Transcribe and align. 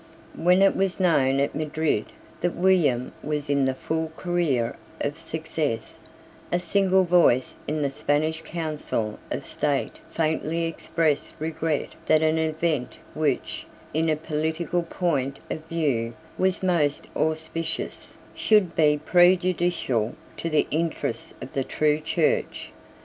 When 0.35 0.63
it 0.63 0.75
was 0.75 0.99
known 0.99 1.39
at 1.39 1.53
Madrid 1.53 2.07
that 2.41 2.55
William 2.55 3.11
was 3.21 3.51
in 3.51 3.65
the 3.65 3.75
full 3.75 4.11
career 4.17 4.75
of 4.99 5.19
success, 5.19 5.99
a 6.51 6.57
single 6.57 7.03
voice 7.03 7.53
in 7.67 7.83
the 7.83 7.89
Spanish 7.91 8.41
Council 8.41 9.19
of 9.29 9.45
State 9.45 9.99
faintly 10.09 10.63
expressed 10.65 11.35
regret 11.37 11.89
that 12.07 12.23
an 12.23 12.39
event 12.39 12.97
which, 13.13 13.67
in 13.93 14.09
a 14.09 14.15
political 14.15 14.81
point 14.81 15.37
of 15.51 15.63
view, 15.65 16.13
was 16.35 16.63
most 16.63 17.05
auspicious, 17.15 18.17
should 18.33 18.75
be 18.75 18.97
prejudicial 18.97 20.15
to 20.37 20.49
the 20.49 20.65
interests 20.71 21.35
of 21.43 21.53
the 21.53 21.63
true 21.63 21.99
Church. 21.99 22.71